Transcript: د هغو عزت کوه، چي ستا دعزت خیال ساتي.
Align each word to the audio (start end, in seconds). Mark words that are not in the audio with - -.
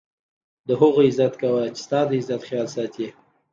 د 0.67 0.69
هغو 0.79 0.99
عزت 1.07 1.33
کوه، 1.41 1.63
چي 1.75 1.79
ستا 1.85 1.99
دعزت 2.11 2.41
خیال 2.47 2.67
ساتي. 2.75 3.07